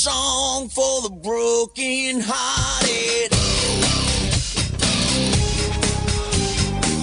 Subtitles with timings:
[0.00, 3.32] song for the broken hearted.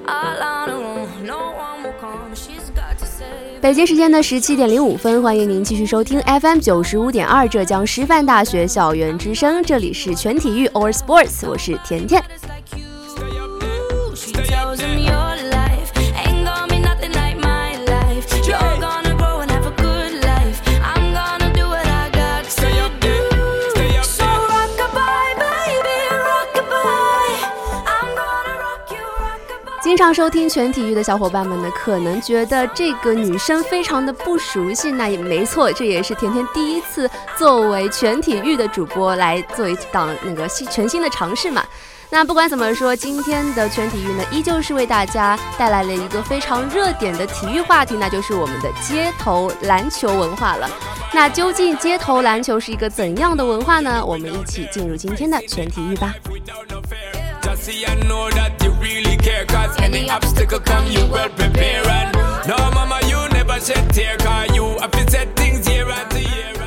[0.07, 2.33] All on her own, no one will come.
[2.35, 3.59] She's got to save.
[3.61, 12.23] 北京时间的十七点零五分，欢迎您继续收听 FM 九十五点二浙江师范大学校园之声，这里是全体育 All Sports，我是甜甜。
[30.05, 41.65] 上收听全体育的小伙伴们呢，可能觉得这个女生非常的不熟悉，那也没错，这也是甜甜第一次作为全体育的主播来做一档那个新全新的尝试嘛。
[42.11, 50.69] 那不管怎么说，今天的全体育呢，依旧是为大家带来了一个非常热点的体育话题，那就是我们的街头篮球文化了。
[51.15, 54.05] 那究竟街头篮球是一个怎样的文化呢？
[54.05, 56.13] 我们一起进入今天的全体育吧。
[57.45, 59.45] Just see and know that you really care.
[59.45, 61.87] Cause any obstacle come, you well prepare.
[61.87, 62.11] And
[62.47, 64.17] no, mama, you never shed tear.
[64.17, 66.64] Cause you have to set things year after year.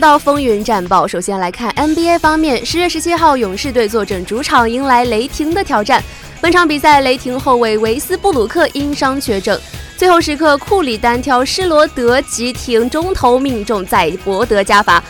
[0.00, 1.06] 到风云战报。
[1.06, 6.02] 首先来看 NBA 方面，十月十七号，勇士队坐镇主场迎来雷霆的挑战。
[6.40, 9.60] 本场比赛，雷霆后卫维斯布鲁克因伤缺阵，
[9.98, 15.04] 最后时刻库里单挑施罗德急停中投命中，再博得加罚，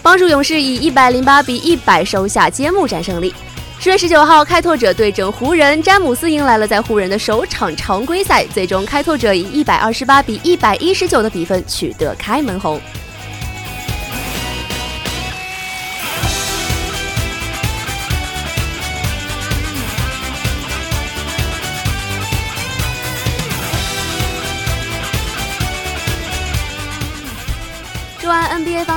[0.00, 3.34] 帮助勇士以一百零八比一百收下揭幕战胜利。
[3.78, 12.80] 十月十九号，开拓者对阵湖人，詹姆斯迎来了在湖人的首场常规赛，最终开拓者以一百二十八比一百一十九的比分取得开门红。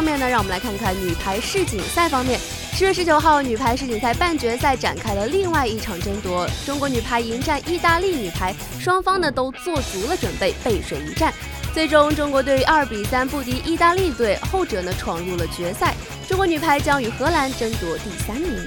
[0.09, 2.39] 面呢，让我们来看看女排世锦赛方面。
[2.73, 11.31] 十月十九号，女排世锦赛半决赛展开了另外一场争夺，中国女排迎战意大利女排，双方呢都做足了准备，背水一战。
[11.75, 15.93] 最终，中国队二比三不敌意大利队，后者呢闯入了决赛。
[16.27, 18.65] 中国女排将与荷兰争夺第三名。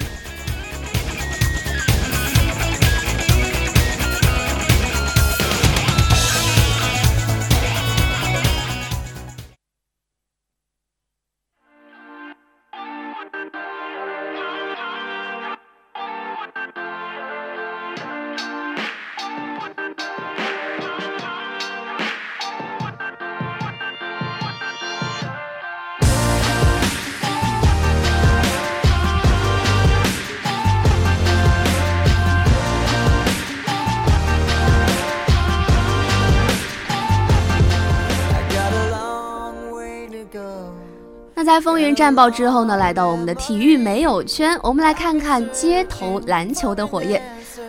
[41.53, 47.21] 在风云战报之后呢，来到我们的体育没有圈，我们来看看街头篮球的火焰。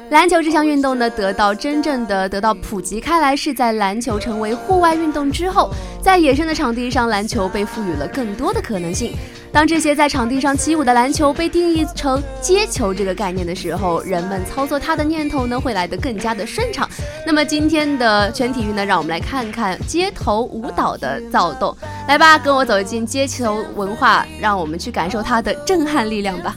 [0.08, 5.68] 篮球这项运动呢，得到真正的得到普及开来，是在篮球成为户外运动之后，
[6.00, 9.12] 在野生的场地上，篮球被赋予了更多的可能性。
[9.54, 16.90] 当这些在场地上起舞的篮球被定义成接球这个概念的时候，人们操作它的念头呢会来得更加的顺畅。
[17.24, 21.74] 那么今天的全体育呢，让我们来看看街头舞蹈的躁动。
[22.08, 26.56] 来吧，跟我走进街球文化，让我们去感受它的震撼力量吧。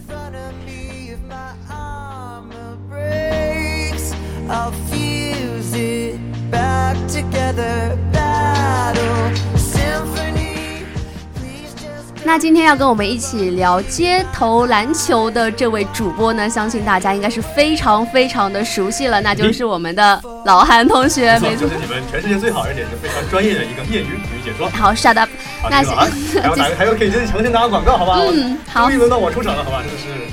[12.37, 21.67] 那今天要跟我们一起聊街头篮球的这位主播呢，相信大家应该是非常非常的熟悉了，那就是我们的老韩同学，没错，就。
[21.67, 24.69] 是你们全世界最好，而且是非常专业的一个业余体育解说。
[24.69, 25.27] 好，shut up。
[25.63, 26.07] 好，那这个啊，
[26.43, 28.19] 还有 打还有可以进行强行打个广告，好吧？
[28.31, 29.81] 嗯好终于轮到我出场了，好吧？
[29.81, 30.31] 真的是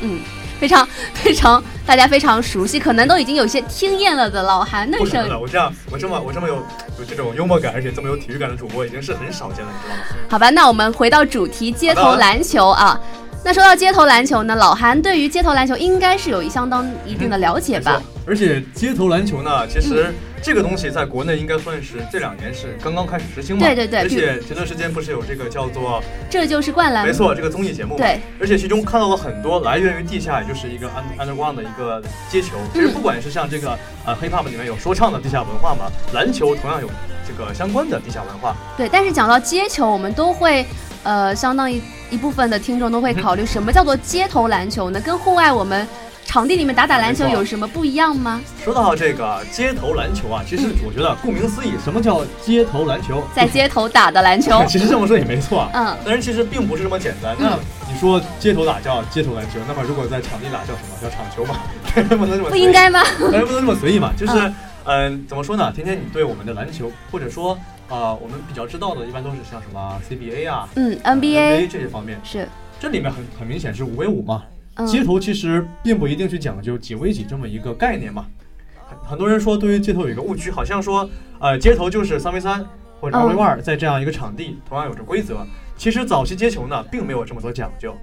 [0.00, 0.20] 嗯，
[0.58, 5.38] 非常非常大家非常熟悉，可能都已经有些听厌了的老韩的声音了。
[5.38, 6.54] 我这样，我这么我这么有
[6.98, 10.26] 有这种幽默感，而且这么有体育感的主播，已经是很少见了，你知道吗？
[10.30, 12.98] 好吧，那我们回到主题，街头篮球啊。
[13.44, 18.00] 那说到街头篮球呢，老韩对于街头篮球应该是有相当一定的了解吧？
[18.24, 23.66] 而且街头篮球呢，其实这个东西在国内应该算是这两年是刚刚开始实行嘛。
[23.66, 26.00] 对对对而且前段时间不是有这个叫做
[26.30, 27.04] 这就是灌篮。
[27.04, 27.96] 没错这个综艺节目？
[27.96, 28.20] 对。
[28.40, 32.00] 而且其中看到了很多来源于地下，也就是一个 under underground 的一个
[32.30, 32.56] 街球。
[32.72, 36.88] 其实不管是像这个呃 hip hop 里面有说唱的地下文化嘛，篮球同样有
[37.26, 38.54] 这个相关的地下文化。
[38.76, 40.64] 对，但是讲到街球，我们都会，
[41.02, 45.00] 呃，相当一一部分的听众都会考虑，什么叫做街头篮球呢？
[45.00, 45.88] 跟户外我们
[46.26, 48.38] 场地里面打打篮球有什么不一样吗？
[48.62, 53.22] 说到这个街头篮球啊，其实我觉得顾名思义，什么叫街头篮球？
[53.34, 55.70] 在街头打的篮球， 其实这么说也没错啊。
[55.72, 57.34] 嗯，但是其实并不是这么简单。
[57.38, 57.58] 那
[57.90, 60.96] 你说街头打叫街头篮球，那么如果在场地打叫什么？
[61.02, 61.56] 叫场球嘛？
[61.94, 63.02] 不能这么不应该吗？
[63.20, 64.54] 当然不能这么随意嘛，就是嗯，
[64.84, 65.72] 嗯、怎么说呢？
[65.74, 67.58] 天天，你对我们的篮球，或者说
[67.92, 72.48] 啊、我们比较知道的，一般都是像什么 CBA 啊、嗯呃，NBA 这些方面，是，
[72.80, 74.44] 这里面很很明显是五 v 五嘛。
[74.76, 78.24] 嗯，街头其实并不一定去讲究几 v 几这么一个概念嘛。
[78.88, 81.06] 很很多人说对于街头有一个误区，好像说
[81.38, 82.64] 呃街头就是三 v 三
[82.98, 85.46] 或者二 v 二，在这样一个场地同样有着规则。
[85.76, 87.94] 其实早期街球呢并没有这么多讲究。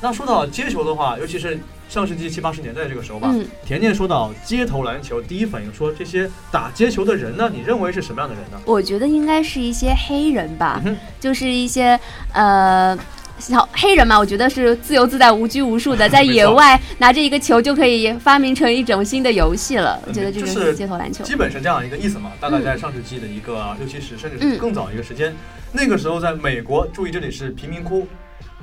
[0.00, 1.58] 那说到街球的话，尤其是
[1.88, 8.60] 上世纪七八十年代这个时候吧，嗯甜甜说到街头篮球，第一反应说这些打街球的人呢，你认为是什么样的人呢？
[8.64, 11.98] 我觉得应该是一些黑人吧，嗯就是一些
[12.32, 12.98] 呃。
[13.38, 19.98] 小黑人嘛，我觉得是自由自在、无拘无束的， 在野外拿着一个球就可以发明成一种新的游戏了。
[20.06, 21.24] 我觉得这就就是是街头篮球。
[21.24, 25.34] 基本是这样一个意思嘛，大概在上世纪的一个六七十甚至嗯是更早一个时间，
[25.72, 28.06] 那个时候在美国，注意这里是贫民窟，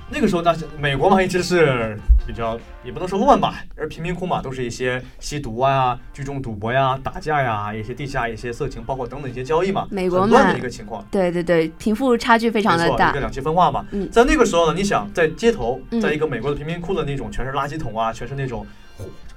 [0.09, 11.05] 那个时候大家美国嘛一直是比较也不能说乱吧，而贫民窟嘛都是一些吸毒啊、聚众赌博呀、打架呀、一些地下一些色情，包括等等一些交易嘛，美国很乱的一个情况。
[11.11, 13.19] 对对对，贫富差距非常的大一个。
[13.19, 13.85] 两极分化嘛。
[13.91, 18.65] 嗯在那个时候呢，你想在街头，嗯在一个美国的贫民窟的那种，全是垃圾桶啊，全是那种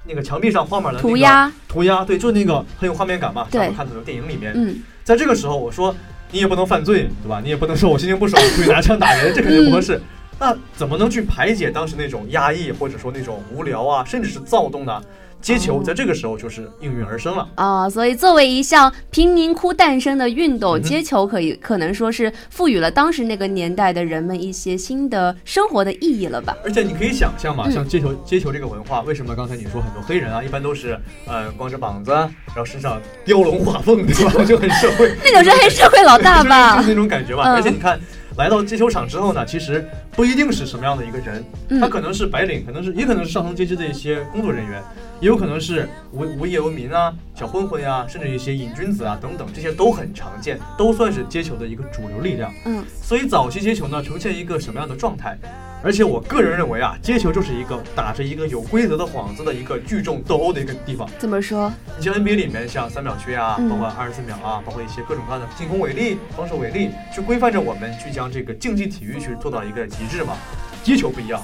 [0.05, 4.53] 那个墙壁上画满了、涂鸦，涂鸦，对，就是那个很有画面感嘛，对像我们看很多电影里面。
[4.55, 5.93] 嗯，在这个时候，我说
[6.31, 7.41] 你也不能犯罪，对吧？
[7.43, 9.97] 你也不能说我心情不爽，出去拿枪打人，这肯定不合适。
[9.97, 10.03] 嗯
[10.41, 15.01] 那怎么能去排解当时那种压抑，或者说那种无聊啊，甚至是躁动呢？
[15.43, 17.49] 街球哦在这个时候就是应运而生了。
[17.55, 26.55] 啊、所以作为一项贫民窟诞生的运动，街球可以可能说是赋予了当时那个年代的人们一些新的生活的意义了吧？
[26.63, 34.33] 而且你可以想象嘛，嗯像街球街球这个文化，为什么刚才你说很多黑人啊，一般都是呃光着膀子，然后身上雕龙画凤，对吧？
[34.45, 35.11] 就很社会。
[35.25, 36.89] 那种是黑社会老大 就是吧就是？
[36.91, 37.45] 那种感觉吧。
[37.45, 37.99] 嗯而且你看，
[38.37, 39.89] 来到街球场之后呢，其实
[40.21, 44.83] 不一定是什么样的一个人，嗯他可能是白领，可能是也可能是上层阶级的一些工作人员，
[45.19, 52.53] 也有可能是无无业游民啊、小混混呀、甚至一些瘾君子啊等等，这些都很常见，都算是街球的一个主流力量。
[52.67, 55.39] 嗯，所以早期街球呢，呈现一个什么样的状态？
[55.83, 61.09] 而且我个人认为啊，街球就是一个打着一个有规则的幌子的一个聚众斗殴的一个地方。
[61.19, 61.73] 怎么说？
[61.97, 70.37] 你像 NBA 里面像三秒区啊，嗯包括二十四秒啊，包括一些各种各样的进攻违例、防守违例，去规范着我们去将这个竞技体育去做到一个极致嘛。
[70.83, 71.41] 击球不一样，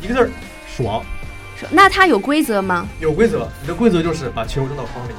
[0.00, 0.30] 一个字儿
[0.66, 1.04] 爽，
[1.70, 2.86] 那它有规则吗？
[3.00, 3.46] 有规则。
[3.60, 5.12] 你的规则就是把球扔到筐里，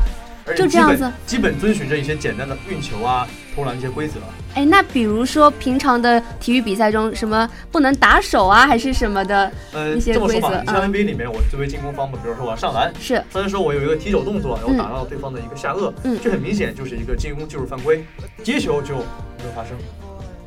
[0.46, 4.16] 而且就这样子基本遵循着一些简单的运球啊、投篮一些规则。
[4.56, 9.52] 哎，那比如说平常的体育比赛中，什么不能打手啊，还是什么的？
[9.72, 18.04] 呃，一些这么说吧，规则你像嗯 NBA 里面，我作为进攻方嘛，比如说我要上篮，是虽然说我有一个提手动作，然后嗯打到对方的一个下颚，嗯这很明显就是一个进攻技术犯规。
[18.44, 19.78] 接球就没有发生，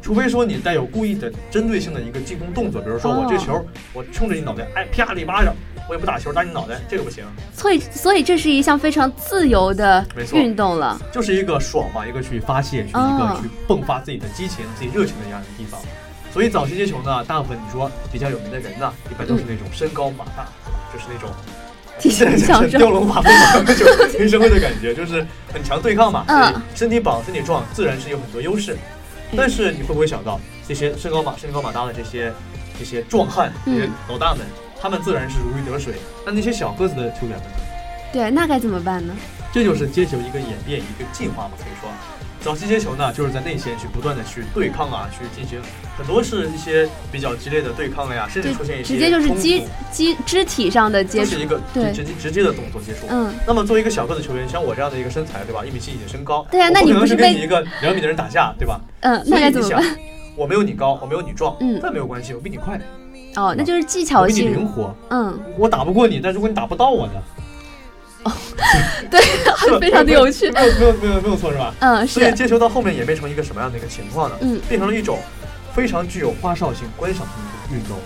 [0.03, 5.55] 除非说你带有故意的针对性的一个进攻动作，比如说我这球我冲着你脑袋，哎啪你一巴掌，
[5.89, 7.25] 我也不打球打你脑袋，这个不行，
[7.57, 11.01] 所以所以这是一项非常自由的运动了。
[11.13, 15.81] 就是一个爽嘛，一个去发泄，去一个哦去迸发自己的激情、自己热情的这样一个地方。
[16.33, 20.49] 所以早期接球呢，大部分你说比较有名的人呢，一般都是那种身高马大？
[20.93, 21.31] 就是那种
[22.01, 23.87] 体型强壮雕龙马凤嘛，那种
[24.19, 28.77] 黑社会的感觉，就是很强对抗嘛，所身体绑、身体壮，自然是有很多优势。
[29.37, 32.33] 但是你会不会想到，这些身高马、身高马大的这些
[32.79, 34.47] 这些壮汉、这些嗯老大们，
[34.81, 35.95] 他们自然是如鱼得水。
[36.27, 37.57] 那那些小个子的球员们呢？
[38.13, 39.15] 对，那该怎么办呢？
[39.53, 41.91] 这就是接球一个演变，一个进化嘛，可以说。
[42.43, 45.61] 早期接球呢，就是在内线去不断的去对抗啊，去进行
[45.97, 51.47] 很多是一些比较激烈的对抗呀，甚至出现一些直接就是肌肌肢体上的接触就是一。
[51.47, 53.07] 个对直接直接的动作接触。
[53.09, 55.65] 嗯，那么作为一个小个子球员，像我这样的一个身材，对吧？
[55.65, 58.81] 一米七几的身高，对啊我不可能那你不是跟你一个两米的人打架，对吧？
[59.01, 59.97] 嗯，那该怎么办？，
[60.37, 62.81] 我没有你高，我没有你壮，嗯但没有关系，我比你快，
[63.37, 64.67] 哦，那就是技我巧比你灵。
[64.67, 67.13] 活，嗯，我打不过你，但如果你打不到我呢？
[69.11, 69.21] 对，
[69.59, 70.51] 是吧非常的有趣。
[70.51, 71.75] 没有没有没有没有错是吧？
[71.81, 74.37] 嗯，是，所以接球到后面演变成一个什么样的一个情况呢？
[74.43, 75.19] 嗯，变成了一种
[75.75, 77.37] 非常具有花哨性、观赏性
[77.71, 77.99] 的运动。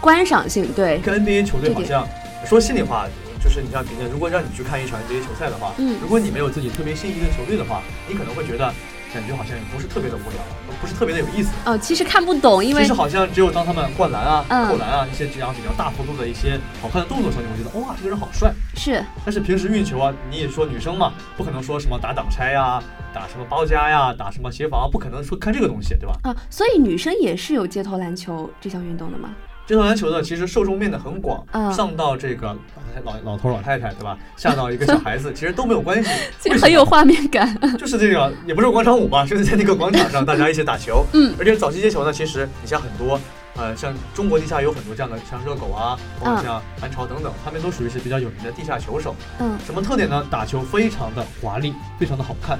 [0.00, 2.06] 观赏性，对跟，NBA 球队好像
[2.46, 3.06] 说心里话，
[3.42, 8.72] 就是你像别人，如果让你去看一场 NBA 球赛的话，嗯如果你没有自己特别心仪的球队的话，你可能会觉得
[9.12, 10.40] 感觉好像也不是特别的无聊，
[10.80, 11.50] 不是特别的有意思。
[11.64, 18.52] 哦，其实看不懂，因为其实好像只有当他们灌篮啊、嗯扣篮啊一些这样比较大幅度的一些好看的动作的时候，你会觉得哇，这个人好帅。
[18.74, 22.82] 是但是平时运球啊，你也说女生嘛，不可能说什么打挡拆呀、
[23.12, 26.14] 打什么包夹呀、打什么协防啊，不可能说看这个东西，对吧？
[26.22, 29.30] 啊，所以女生也是有街头篮球这项运动的吗？
[29.70, 32.56] 街头篮球呢，其实受众面的很广，嗯上到这个
[33.04, 34.18] 老老头老太太，对吧？
[34.36, 36.10] 下到一个小孩子，其实都没有关系。
[36.42, 37.56] 这为什么个很有画面感。
[37.78, 41.06] 就是这个，也不是广场舞吧，就是在那个广场上大家一起打球。
[41.12, 43.20] 嗯而且早期接球呢，其实你像很多，
[43.54, 49.14] 呃，像中国地下有很多这样的，像热狗啊，包括嗯像韩潮等等，他们都属于是比较有名的地下球手。
[49.38, 50.26] 嗯，什么特点呢？
[50.28, 52.58] 打球非常的华丽，非常的好看。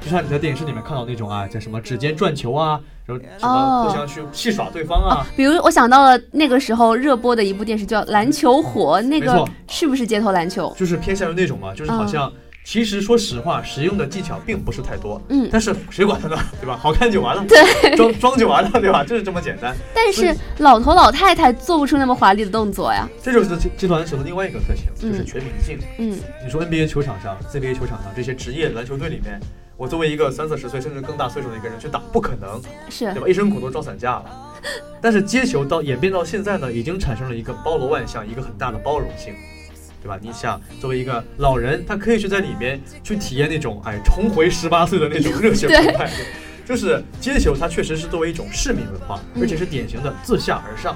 [0.00, 2.80] 就像你在电影视里面看到那种啊，叫什么指尖转球啊，
[3.18, 10.74] 什么哦互相去戏耍对方啊，比如我想到了那个时候热播的一部电视叫《篮球火》，那个是不是街头篮球？
[10.78, 12.30] 就是偏向于那种嘛，就是好像、
[12.64, 16.76] 其实说实话，使用的技巧并不是太多，嗯，但是谁管他呢，对吧？
[16.76, 19.02] 好看就完了，对， 装装就完了，对吧？
[19.04, 19.74] 就是这么简单。
[19.94, 23.08] 但是老头老太太做不出那么华丽的动作呀。
[23.22, 25.78] 这就是街街头篮球的另外一个特性，就是嗯全民性。
[25.98, 29.40] 嗯，你说 NBA 球场上、CBA 球场上这些职业篮球队里面，
[29.80, 32.60] 我作为一个三四十岁甚至更大岁数的一个人去打，不可能，
[32.90, 33.26] 是对吧？
[33.26, 34.54] 一身苦都撞散架了。
[35.00, 39.32] 但是接球到演变到现在呢，已经产生了一个包罗万象、一个很大的包容性，
[40.02, 40.18] 对吧？
[40.20, 46.10] 你想，作为一个老人，他可以去在里面去体验那种哎重回十八岁的那种热血澎湃。
[46.66, 50.94] 就是接球，它确实是作为一种市民文化，嗯而且是典型的自下而上。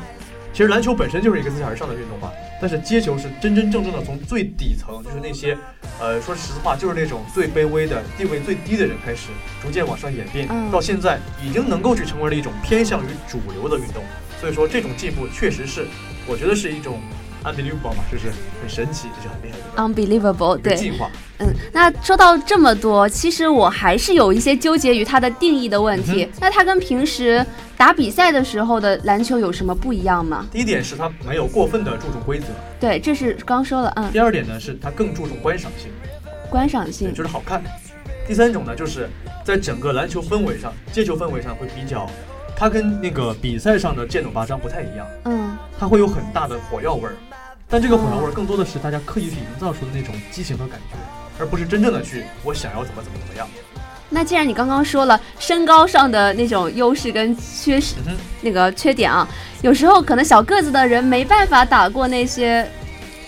[0.54, 2.30] 其实篮球本身就是一个自下而上的运动嘛，
[2.60, 5.58] 但是接球是真真正正的从最底层，就是那些，
[5.98, 9.30] 呃，说实话，就是那种最卑微的、地位最低的人开始，
[9.60, 14.04] 逐渐往上演变，嗯到现在已经能够去成为了一种偏向于主流的运动。
[14.40, 15.86] 所以说，这种进步确实是，
[16.24, 17.00] 我觉得是一种
[17.44, 21.10] unbelievable 嘛，就是很神奇，这是很厉害的 unbelievable，对，进化。
[21.38, 26.28] 嗯，那说到这么多，其实我还是有一些纠结于它的定义的问题。
[26.40, 27.44] 那它跟平时
[27.76, 30.46] 打比赛的时候的篮球有什么不一样吗？
[30.50, 32.46] 第一点是它没有过分的注重规则，
[32.80, 35.90] 对，这是刚说了，嗯，第二点呢是它更注重观赏性。
[36.48, 37.62] 观赏性，就是好看。
[38.28, 39.08] 第三种呢，就是
[39.44, 42.08] 在整个篮球氛围上，接球氛围上会比较，
[42.56, 47.16] 它跟那个比赛上的剑走八章不太一样，嗯，它会有很大的火药味儿，
[47.68, 50.96] 但这个火药味儿更多的是大家刻意去营造出的那种激情和感觉，
[51.38, 53.48] 而不是真正的去我想要怎么怎么怎么样。
[54.10, 59.26] 那既然你刚刚说了身高上的那种优势跟缺失，嗯，那个缺点啊，
[59.62, 62.64] 有时候可能小个子的人没办法打过那些，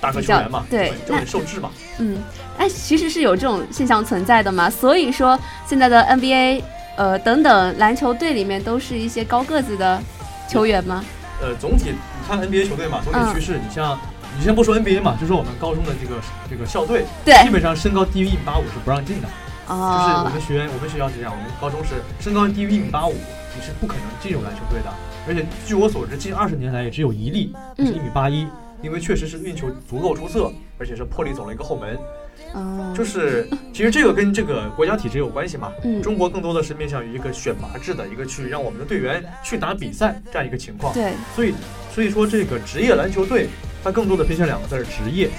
[0.01, 1.71] 大个球员嘛，对就很受制嘛。
[1.99, 2.19] 嗯，
[2.59, 4.71] 哎，其实是有这种现象存在的嘛。
[4.71, 6.63] 所以说现在的 NBA，
[6.97, 10.01] 呃等等篮球队里面都是一些高个子的
[10.49, 11.05] 球员吗？
[11.41, 13.99] 呃，总体你看 NBA 球队嘛，总体嗯趋势，你像
[14.37, 19.29] 你先不说 NBA 嘛，就说我们高中的这个这个校队，对基本上身高低于一米八五是不让进的。
[19.67, 24.93] 就是我哦们学院，我们学校是这样，我们高中是身高低于一米八五，你是不可能进入篮球队的。
[25.27, 28.47] 而且据我所知，近二十年来也只有一例是嗯一米八一，
[28.81, 31.99] 因为确实是运球足够出色，而且是破例走了一个后门。
[32.53, 35.73] 哦，就是其实这个跟这个国家体制有关系嘛。
[35.83, 40.95] 嗯中国更多的是面向于一个选拔制的一个去让我们的队员去打比赛这样一个情况。
[40.95, 41.53] 对，所以
[41.93, 43.49] 所以说这个职业篮球队，
[43.87, 45.31] 它更多的偏向两个字儿职业，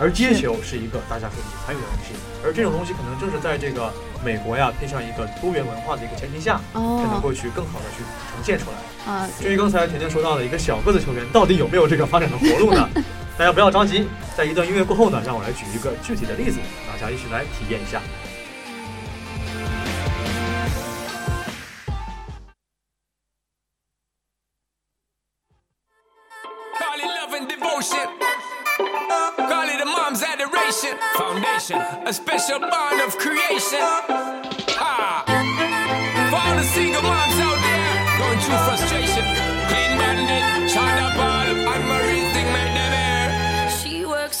[0.00, 2.12] 而接球是一个大家可以参与的东西，
[2.44, 3.88] 而这种东西可能正是在这个
[4.24, 8.02] 美国呀偏向一个多元文化的一个前提下，才能哦够去更好的去
[8.34, 9.12] 呈现出来。
[9.12, 12.88] 啊，至于刚才甜甜说到的一个小个子球员，到底有没有这个发展的活路呢？
[13.38, 16.58] 大家不要着急，在一段音乐过后呢，让我来举一个具体的例子，
[16.90, 18.02] 大家一起来体验一下。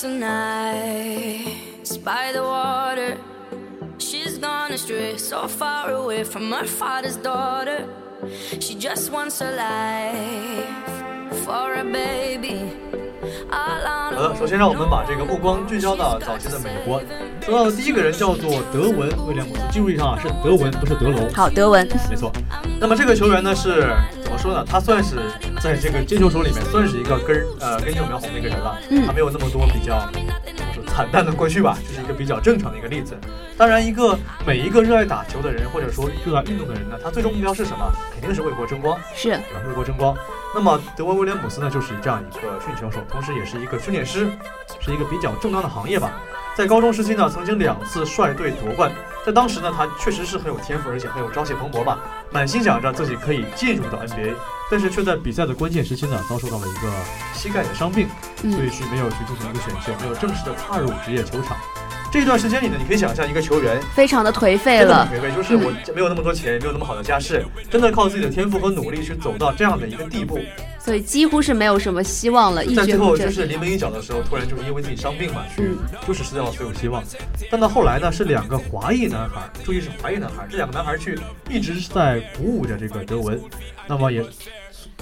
[0.04, 3.16] Works nights by the water.
[3.98, 7.88] She's gone astray, so far away from her father's daughter.
[8.60, 12.93] She just wants a life for a baby.
[13.48, 17.00] 好的，首先让我们把这个目光聚焦到早期的美国。
[17.42, 21.30] 说到的第一个人叫做德文·威廉姆斯，记住一下啊，是德文，不是德隆。
[21.32, 22.32] 好，德文，没错。
[22.80, 23.86] 那么这个球员呢是
[24.22, 24.64] 怎么说呢？
[24.66, 25.16] 他算是
[25.60, 28.78] 在这个接球手里面算是一个根儿呃根正苗红的一个人了。
[28.90, 33.16] 嗯他没有那么多比较怎么说惨淡的过去吧，就是一个比较正常的一个例子。
[33.56, 37.92] 当然，一个每一个热爱打球的人或者说热爱运动的人呢，他最终目标是什么？
[38.12, 38.98] 肯定是为国争光。
[39.14, 39.30] 是？
[39.30, 40.16] 为国争光。
[40.54, 44.30] 那么德文威廉姆斯呢，就是这样一个训球手，同时也是一个训练师，
[44.80, 46.12] 是一个比较正当的行业吧。
[46.54, 48.92] 在高中时期呢，曾经两次率队夺冠。
[49.26, 51.98] 在当时呢，他确实是很有天赋，而且很有朝气蓬勃吧，
[52.30, 54.34] 满心想着自己可以进入到 NBA，
[54.70, 56.92] 但是却在比赛的关键时期呢，遭受到了一个
[57.32, 58.06] 膝盖的伤病，
[58.36, 61.56] 所以嗯，是没有去进行一个选秀，没有正式的踏入职业球场。
[62.20, 70.38] 这段时间里呢，你可以想象一个球员非常的颓废了，真的很颓废，就是我没有那么多钱，没有那么好的家世，真的靠自己的天赋和努力去走到这样的一个地步，
[70.78, 72.96] 所以几乎是没有什么希望了，一在最。
[72.96, 77.02] 后就是临门一脚的时候，突然就是因为自己伤病嘛，去嗯就是失掉了所有希望。
[77.50, 81.18] 但到后来呢，是两个华裔男孩，注意是华裔男孩，这两个男孩去
[81.50, 83.40] 一直是在鼓舞着这个德文，
[83.88, 84.24] 那么也。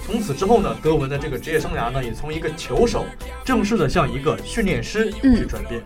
[0.05, 3.07] 从此之后呢，德文的这个职业生涯呢，也从一个球手
[3.45, 5.81] 正式的向一个训练师嗯去转变。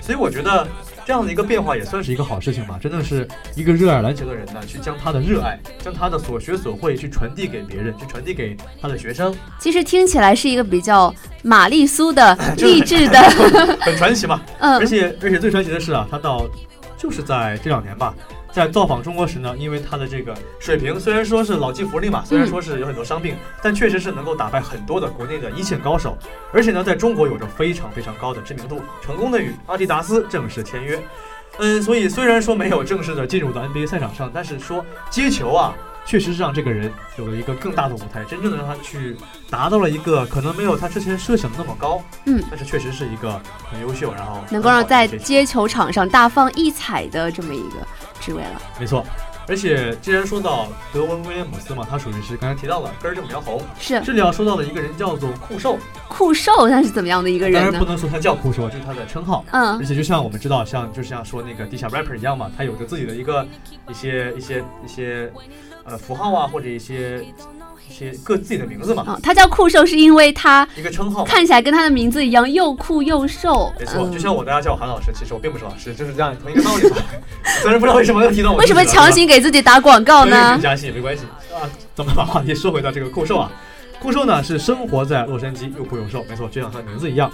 [0.00, 0.66] 所以我觉得
[1.06, 2.78] 这样的一个变化也算是一个好事情吧。
[2.80, 11.12] 真的是一个热爱篮球的人呢，去将他的热爱，将他的所学所会去传递给别人，去传递给他的学生，其实听起来是一个比较
[11.42, 13.18] 玛丽苏的 励志的，
[13.80, 14.42] 很传奇嘛。
[14.60, 16.46] 嗯而，且而且最传奇的是啊，他到
[16.98, 18.14] 就是在这两年吧，
[18.54, 26.16] 在造访中国时呢，因为他的这个水平虽然说是老骥伏枥嘛，虽然说是有很多伤病，但确实是能够打败很多的国内的一线高手，
[26.52, 31.02] 而且呢，在中国有着非常非常高的知名度，成功的与阿迪达斯正式签约。
[31.58, 35.74] 嗯，所以虽然说没有正式的进入到 NBA 赛场上，但是说接球啊，
[36.06, 39.16] 确实是让这个人有了一个更大的舞台，真正的让他去
[39.50, 47.76] 达到了一个可能没有他之前设想的那么高，嗯，但是确实是一个很优秀，然后能够让在接球场上大放异彩的这么一个
[48.24, 48.62] 职位了。
[48.80, 49.04] 没错，
[49.46, 53.60] 而且既然说到德文威廉姆斯嘛，他属于是刚才提到了根儿正苗红。
[53.78, 55.76] 是这里要说到的一个人叫做酷兽，
[56.08, 57.70] 酷兽，他是怎么样的一个人呢？
[57.70, 59.44] 当然不能说他叫酷兽，这是他的称号。
[59.50, 63.46] 嗯而且就像我们知道，像就像说那个地下 rapper 一样嘛，他有着自己的一个
[63.88, 65.30] 一些一些一些
[65.84, 67.22] 呃符号啊，或者一些
[67.88, 71.24] 一些各自己的名字嘛，啊，他叫酷兽是因为他一个称号。
[71.24, 73.72] 看起来跟他的名字一样，又酷又瘦。
[73.78, 76.96] 没错，嗯就像我大家叫我韩老师，其实我并不是老师，就是这样同一个道理吧。
[77.62, 80.58] 虽然不知道为什么要提到我，为什么强行给自己打广告呢？
[80.62, 81.68] 加戏没关系啊。
[81.94, 83.50] 咱们把话题说回到这个酷兽啊，
[84.00, 87.30] 酷兽呢是生活在洛杉矶，又酷又瘦，没错，就像他的名字一样。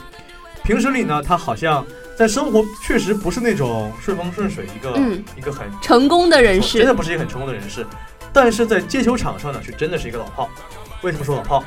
[0.63, 1.85] 平时里呢，他好像
[2.15, 7.87] 在生活确实不是那种顺风顺水，一个、嗯一个很成功的人士真的不是一个很成功的人士，
[8.33, 10.49] 但是在接球场上呢，是真的是一个老炮。
[11.03, 11.65] 为什么说老炮？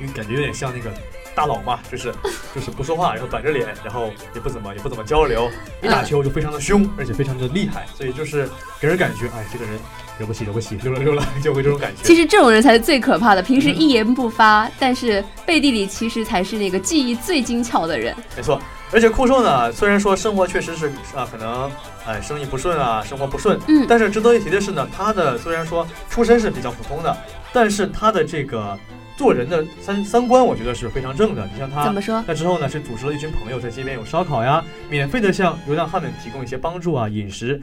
[0.00, 0.90] 因为感觉有点像那个
[1.34, 2.12] 大佬嘛，就是
[2.54, 5.50] 就是不说话，然后板着脸，然后也不怎么也不怎么交流，
[5.82, 8.48] 一打球就非常的凶，而且非常的厉害，所以就是
[8.80, 9.78] 给人感觉，哎，这个人
[10.18, 12.02] 惹不起惹不起，溜了溜了， 就会这种感觉。
[12.02, 18.14] 其实这种人才是最可怕的，平时嗯一言不发，但是背地里其实才是那个技艺最精巧的人。
[18.36, 18.60] 没错，
[18.92, 21.70] 而且酷兽呢，虽然说生活确实是啊，可能
[22.06, 27.16] 哎生意不顺啊，生活不顺，嗯但是值得一提的是呢，他的虽然说出身是比较普通的，
[27.52, 28.78] 但是他的这个
[29.16, 31.48] 做人的三三观，我觉得是非常正的。
[31.52, 32.22] 你像他怎么说？
[32.28, 37.60] 那之后呢，是组织了一群朋友在街边有烧烤呀，免费的向流浪汉们提供一些帮助啊、饮食。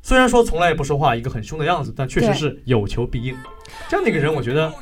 [0.00, 3.36] 虽然说从来也不说话，一个很凶的样子，但确实是有求必应。
[3.88, 4.72] 这样的一个人，我觉得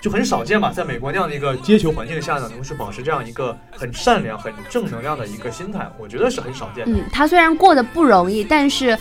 [0.00, 0.72] 就很少见吧。
[0.72, 6.92] 在美国那样的一个接球环境下呢，能够是保持这样一个很善良、很正能量的一个心态，我觉得是很少见的。
[6.92, 8.96] 嗯，他虽然过得不容易，但是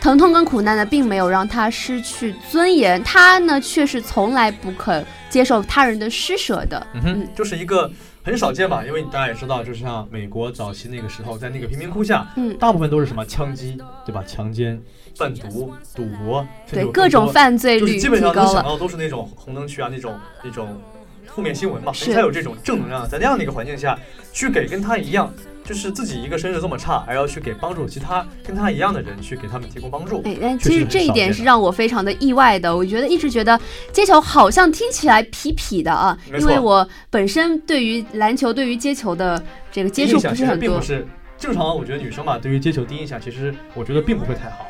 [0.00, 3.02] 疼痛跟苦难呢，并没有让他失去尊严。
[3.02, 6.86] 他呢，却是从来不肯接受他人的施舍的。
[6.94, 7.90] 嗯哼嗯，就是一个
[8.22, 8.84] 很少见吧？
[8.86, 14.22] 因为大家也知道，就是像美国早期那个时候，在那个贫民窟下，嗯大部分都是什么枪击，对吧？
[14.24, 14.80] 强奸、
[15.16, 18.34] 贩毒、赌博，对各种犯罪率就是基本上。
[18.34, 20.80] 能想到都是那种红灯区啊，那种那种
[21.26, 23.08] 负面新闻嘛，是很少有这种正能量。
[23.08, 23.98] 在那样的一个环境下，
[24.32, 25.32] 去给跟他一样，
[25.64, 30.20] 就是自己一个身世这么差，还要去给帮助其他跟他一样的人，去给他们提供帮助。
[30.24, 32.74] 哎，但其实这一点是让我非常的意外的。
[32.74, 33.58] 我觉得一直觉得
[33.92, 41.06] 街球好像听起来痞痞的啊，因为我本身对于篮球、对于街球的这个接触不是很多并不，是
[41.38, 41.76] 正常。
[41.76, 44.66] 我觉得女生嘛，对于接球第一印象，其实我觉得并不会太好。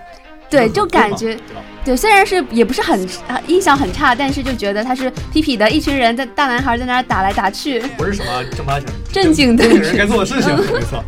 [0.49, 1.37] 对，就感觉
[1.85, 7.81] 对虽然是也不是很啊印象很差，但是就觉得他是痞痞的一群人在大男孩在那儿打来打去。
[7.97, 11.05] 不是什么正八经 正经的正经人该做的事情， 没错。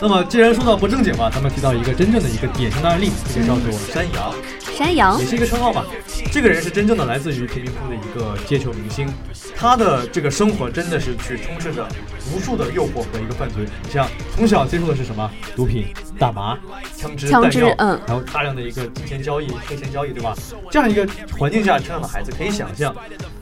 [0.00, 4.34] 那么既然说到不正经嘛，咱们提到一个真正的一个典型的案例，这个叫做山羊，
[4.74, 5.84] 山羊也是一个称号吧。
[6.32, 9.08] 这个人是真正的来自于贫民窟的一个街球明星，
[9.56, 11.86] 他的这个生活真的是去充斥着
[12.34, 13.64] 无数的诱惑和一个犯罪。
[13.84, 15.30] 你像从小接触的是什么？
[15.54, 15.86] 毒品、
[16.18, 16.58] 大麻、
[16.96, 20.34] 枪支、枪弹药，支嗯还有大量的一个金钱交易、黑钱交易，对吧？
[20.70, 21.06] 这样一个
[21.38, 22.94] 环境下成长的孩子，可以想象。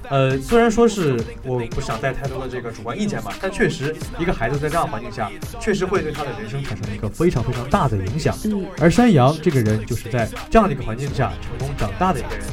[0.08, 8.36] 呃，虽然说是我不想带太多的这个主观意见吧，但确实一个孩子在这样的环境下，确实会对他的人生产生一个非常非常大的影响。
[8.44, 12.44] 嗯，而山羊这个人就是在这样的一个环境下成功长大的一个人。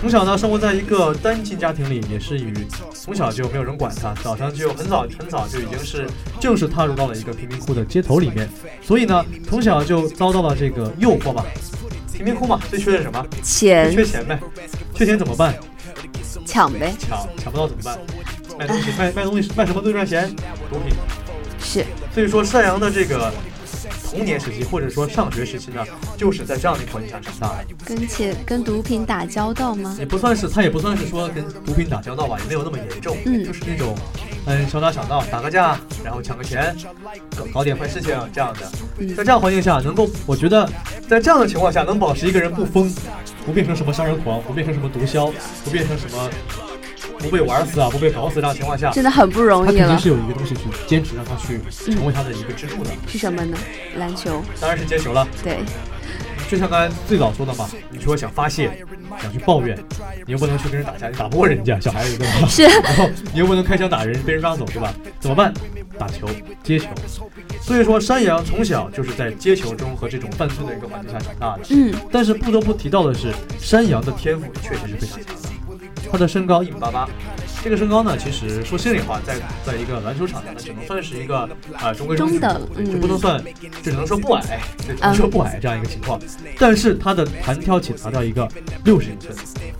[0.00, 2.52] 从小呢，生活在一个单亲家庭里，也是与
[2.92, 6.06] 从小就没有人管他，早上就很早很早就已经是
[6.38, 8.46] 正式踏入到了一个贫民窟的街头里面，
[8.82, 11.46] 所以呢，从小就遭到了这个诱惑吧。
[12.12, 13.26] 贫民窟嘛，最缺的是什么？
[13.42, 14.38] 钱缺钱呗。
[14.94, 15.54] 缺钱怎么办？
[16.46, 17.98] 抢呗，抢，抢不到怎么办？
[18.58, 20.34] 卖东西，卖卖东西，卖什么最赚钱？
[20.70, 20.94] 毒品。
[21.58, 23.32] 是所以说，山羊的这个
[24.10, 25.84] 童年时期，或者说上学时期呢，
[26.16, 27.64] 就是在这样的环境下长大的。
[27.84, 29.96] 跟且跟毒品打交道吗？
[29.98, 33.96] 也不算是，他也不算是说跟毒品打交道吧，也没有那么严重，嗯就是那种，
[34.46, 36.76] 嗯，小打小闹，打个架，然后抢个钱，
[37.36, 38.60] 搞搞点坏事情这样的。
[38.98, 40.68] 嗯在这样环境下，能够，我觉得，
[41.08, 42.92] 在这样的情况下，能保持一个人不疯，
[43.44, 45.32] 不变成什么杀人狂，不变成什么毒枭，
[45.64, 46.30] 不变成什么，
[47.18, 50.08] 不被玩死啊，不被搞死这样的情况下，真的很不容易了他肯定是。
[50.08, 51.60] 有一个东西去坚持，让他去
[51.92, 53.56] 成为他的一个支柱的，是什么呢？
[53.96, 54.42] 篮球。
[54.60, 55.26] 当然是接球了。
[55.42, 55.58] 对，
[56.48, 58.70] 就像刚才最早说的嘛，你说想发泄，
[59.20, 59.76] 想去抱怨，
[60.26, 62.46] 你又不能去跟人打架，你打不过人家小孩子对吧？
[62.48, 64.92] 是 然后你又不能开枪打人，被人抓走对吧？
[65.20, 65.52] 怎么办？
[65.98, 66.28] 打球，
[66.62, 66.88] 接球。
[67.60, 71.62] 所以说，山羊从小就是在接球中和这种犯罪的一个环境下长大的。
[71.70, 75.48] 嗯，但是不得不提到的是，山羊的天赋确实是非常强的。
[76.10, 77.08] 他的身高一米八八，
[77.64, 86.20] 这个身高呢，其实说心里话，在在一个篮球场上呢，只能算是一个啊、中规中等嗯就不能算，就只能说不矮，就只能说不矮这样一个情况。
[86.58, 88.46] 但是他的弹跳起达到一个
[88.84, 89.34] 六十英寸，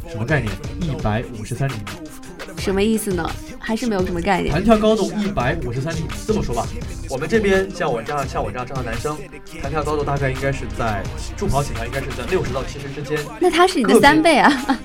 [0.09, 0.51] 什么概念？
[0.81, 2.09] 一百五十三厘米，
[2.57, 3.31] 什么意思呢？
[3.59, 4.51] 还是没有什么概念。
[4.51, 6.09] 弹跳高度一百五十三厘米。
[6.27, 6.66] 这么说吧，
[7.11, 9.14] 我们这边像我这样像我这样这样的男生，
[9.61, 11.03] 弹跳高度大概应该是在
[11.37, 13.23] 助跑起跳应该是在六十到七十之间。
[13.38, 14.81] 那他是你的三倍啊！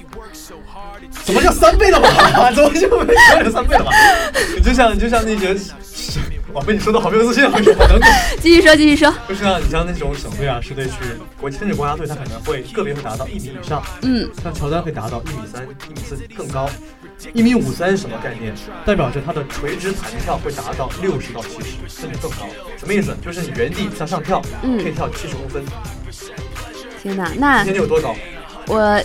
[1.12, 2.52] 怎么叫三倍了吧？
[2.52, 3.91] 怎么就没有三倍了吧？
[4.56, 5.56] 你 就像你就像那些，
[6.54, 7.52] 我被你说的好没有自信啊！
[8.41, 9.13] 继续说，继续说。
[9.28, 10.93] 就是像你像那种省队啊、市队去
[11.39, 16.69] 国甚至国家队，他可能会个别会达到一米以上，嗯，像乔丹会达到一米三、一米四更高。
[17.34, 18.54] 一米五三什么概念？
[18.86, 22.48] 代表着他的垂直弹跳会达到六十到七十，甚至更高。
[22.78, 23.15] 什么意思？
[23.24, 25.62] 就是你原地向上跳，嗯可以跳七十公分。
[27.04, 28.15] 天哪，那今天你有多高？
[28.67, 29.02] 我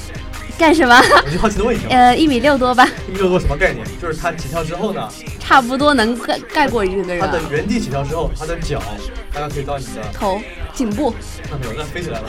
[0.59, 0.95] 干什么？
[1.25, 3.85] 我就好奇的问一下，呃，一米六多吧，一米六多什么概念？
[4.01, 5.09] 就是他起跳之后呢，
[5.41, 7.45] 差不多能盖盖过一个人他的啊。
[7.51, 8.81] 原地起跳之后，他的脚
[9.33, 10.41] 大概可以到你的头、
[10.73, 11.15] 颈部，
[11.51, 12.29] 那没有，那飞起来了，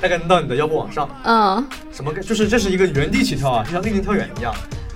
[0.00, 1.08] 大概能到你的腰部往上。
[1.24, 2.22] 嗯，什么概？
[2.22, 4.54] 就是这是一个原地起跳啊，就像立定跳远一样。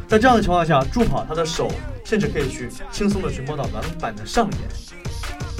[0.09, 1.70] 在这样的情况下，助跑他的手
[2.04, 4.61] 甚至可以去轻松的去摸到篮板的上沿，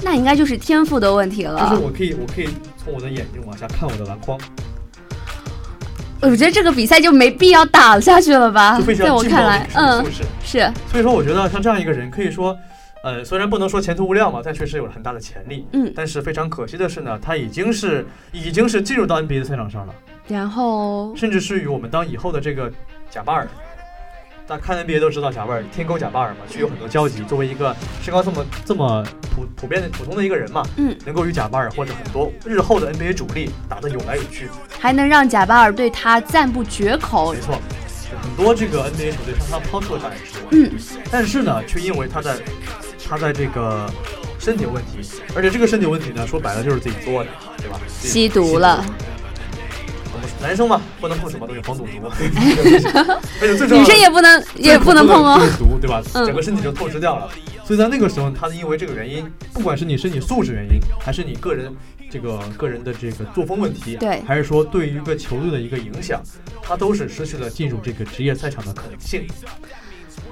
[0.03, 1.81] 那应该就是天赋的问题了就是。
[1.81, 2.49] 我可以，我可以
[2.83, 4.39] 从我的眼睛往下看我的篮筐，
[6.21, 8.79] 我觉得这个比赛就没必要打下去了吧？
[8.97, 10.03] 在我看来，嗯
[10.43, 12.57] 是，所以说，我觉得像这样一个人，可以说，
[13.03, 15.67] 呃，虽然不能说前途无量嘛，但确实有了很大的潜力。
[15.73, 19.93] 嗯但是非常可惜的是呢，他已经是已经是进入到 NBA 的赛场上了。
[20.27, 22.71] 然后甚至是与我们当以后的这个
[23.11, 23.47] 贾巴尔，
[24.47, 27.23] 大家看 NBA 都知道贾巴尔天勾贾巴尔嘛，具有很多交集。
[27.23, 29.03] 作为一个身高这么这么
[29.33, 34.47] 普普遍的普通的一个人嘛，嗯，能够与贾巴尔或者很多日后的 NBA 主力打得有来有去，
[34.79, 37.39] 还能让贾巴尔对他赞不绝口没。
[37.41, 37.59] 错，
[38.21, 40.71] 很多这个 NBA 球队向他抛出了橄榄枝，嗯，
[41.09, 42.37] 但是呢，却因为他在
[43.09, 43.89] 他在这个
[44.37, 44.99] 身体有问题，
[45.35, 47.79] 而且这个身体问题呢，说白了就是自己作的，对吧？
[47.87, 48.85] 吸毒了。
[50.45, 51.91] 男生嘛，不能碰什么东西，防赌毒，
[53.41, 55.45] 而且 最重要女生也不能也不能碰哦就。
[55.45, 56.03] 是毒，对吧？
[56.13, 57.27] 嗯整个身体就透支掉了。
[57.65, 61.73] 所以在那个时候，他因为这个原因，不管是你身体素质原因，还是你个人
[62.11, 66.21] 这个个人的这个作风问题，对还是说对于一个球队的一个影响，
[66.61, 69.25] 他都是失去了进入这个职业赛场的可能性。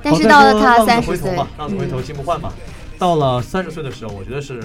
[0.04, 2.54] 但是到了他再说浪三十岁子回头嘛，，浪子回头金不换嘛。
[2.98, 4.62] 到了三十岁的时候，我觉得是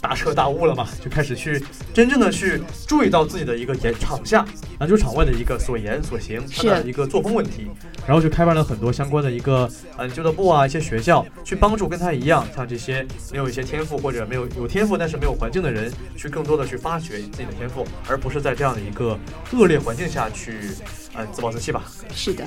[0.00, 4.44] 大彻大悟了嘛，就开始去真正的去注意到自己的一个言场下
[4.78, 7.70] 篮球场外的一个所言所行，他的一个作风问题，
[8.06, 9.68] 然后就开办了很多相关的一个
[9.98, 19.18] 嗯俱乐部啊，一些学校，去帮助跟他一样，像这些没有一些天赋或者没有有天赋但是没有环境的人，去更多的去发掘自己的天赋，而不是在这样的一个
[19.52, 20.70] 恶劣环境下去
[21.14, 21.84] 嗯自暴自弃吧。
[22.14, 22.44] 是的。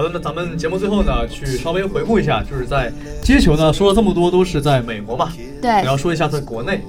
[0.00, 6.80] 好的，那咱们节目最后呢，去稍微回顾一下，就是在接球呢说了这么多都是在美国嘛，对然后说一下在国内，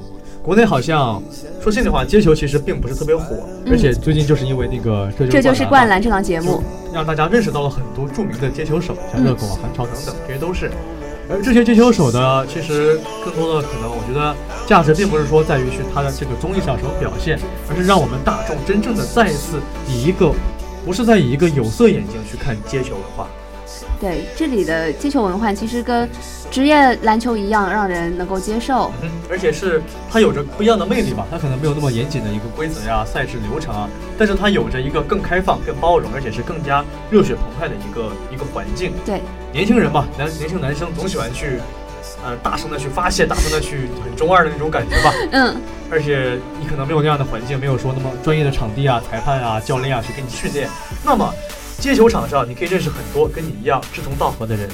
[0.41, 1.21] 国内好像
[1.61, 3.35] 说心里话，接球其实并不是特别火，
[3.69, 10.71] 而且最近就是因为那个这嗯这就是灌篮篮这档节目，，让大家认识到了很多著名的接球手，像热狗啊、韩超等等，这些都是。
[11.29, 14.33] 而这些接球手呢，其实更多的可能，我觉得
[14.65, 17.37] 价值并不是说在于去他的这个综艺上有什么表现，
[17.69, 20.31] 而是让我们大众真正的再一次以一个，
[20.85, 23.27] 不是在以一个有色眼镜去看街球文化。
[23.99, 26.09] 对这里的街球文化其实跟
[26.49, 28.91] 职业篮球一样，让人能够接受。
[29.01, 38.91] 嗯，而且是它有着不一样的魅力吧，它可能没有那么严谨的一个规则呀、赛制流程啊，但是它有着一个更开放、更包容，而且是更加热血澎湃的一个一个环境。
[39.05, 39.21] 对，
[39.53, 41.59] 年轻人嘛，男年轻男生总喜欢去，
[42.23, 45.13] 呃，大声的去发泄，大声的去很中二的那种感觉吧。
[45.31, 50.69] 嗯，而且你可能没有那样的环境，没有说那么专业的场地啊、裁判啊、教练啊去给你训练。
[51.03, 51.33] 那么，
[51.79, 54.69] 接球场上你可以认识很多跟你一样志同道合的人。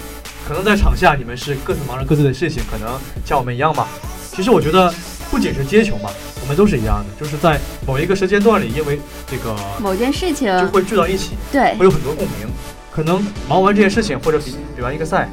[0.47, 3.88] 可能在场下你们是各自忙着各自的事情，可能像我们一样吧。
[4.31, 4.93] 其实我觉得
[5.31, 6.10] 不仅是接球嘛，
[6.41, 12.47] 我们都是一样的，就是在某一个时间段里，因为这个某件事情，就会聚到一起，对会，有很多共鸣。
[12.91, 15.29] 可能忙完这件事情，或者比比完一个赛，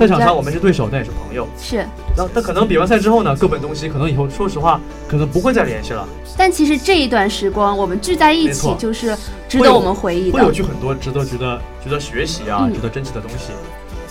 [0.00, 1.46] 在赛场上我们是对手，但也是朋友。
[1.58, 6.06] 是，那但可能比完赛之后呢，各奔东西，可能以后说实话，可能不会再联系了。
[6.36, 9.16] 但其实这一段时光我们聚在一起，就是
[9.48, 10.38] 值得我们回忆的。
[10.38, 13.52] 会有去很多值得、值得、值得学习啊，嗯值得珍惜的东西。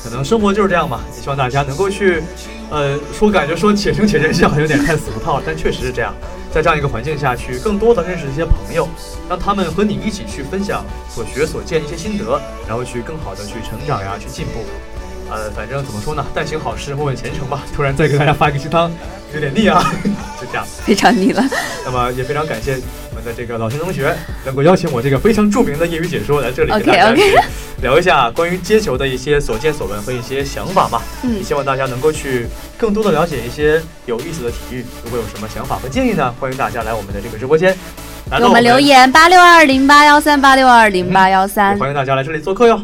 [0.03, 2.21] 可能生活就是这样嘛，也希望大家能够去，
[2.69, 6.13] 呃，说感觉说且行且珍惜，好像有点太俗套，但确实是这样。
[6.51, 8.87] 在这样一个环境下去，更多的认识一些朋友，
[9.29, 14.59] 让他们和你一起去分享所学所见一些心得，然后去更好的去成长呀，去进步。
[15.33, 17.63] 呃，反正怎么说呢，但行好事，莫问前程吧。
[17.75, 18.91] 突然再给大家发一个鸡汤，
[19.33, 19.83] 有点腻啊，
[20.39, 20.63] 就这样。
[20.85, 21.43] 非常腻了。
[21.83, 22.77] 那么也非常感谢
[23.09, 24.15] 我们的这个老陈同学
[24.45, 27.13] 能够邀请我这个非常著名的业余解说来这里跟 OK，大家
[27.81, 31.01] 聊一下关于街球的一些所见所闻和一些想法嘛。
[31.23, 32.45] 嗯也希望大家能够去
[32.77, 34.85] 更多的了解一些有意思的体育。
[35.03, 37.75] 如果有什么想法和建议呢，欢迎大家来我们的这个直播间，
[38.29, 41.79] 来给我们留，言八六二零八幺三八六二零八幺三也。
[41.79, 42.79] 欢迎大家来这里做客哟。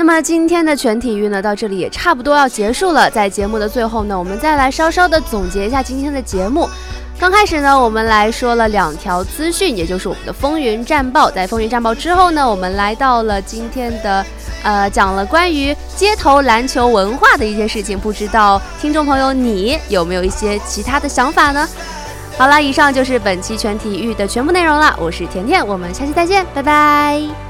[0.00, 3.10] 那么今天的全体育呢，到这里也差不多要结束了。
[3.10, 6.66] 在节目的最后呢，我们再来稍稍的总结一下今天的节目。
[7.18, 11.30] 刚开始呢，我们来说了两条资讯，也就是我们的风云战报。
[11.30, 14.24] 在风云战报之后呢，我们来到了今天的，
[14.62, 17.98] 呃，讲了关于街头篮球文化的一些事情。
[17.98, 21.68] 不知道听众朋友你有没有一些其他的想法呢？
[22.38, 24.96] 好了，以上就是本期全体育的全部内容了。
[24.98, 27.49] 我是甜甜，我们下期再见，拜拜。